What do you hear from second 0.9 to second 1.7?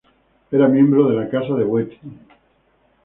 de la Casa de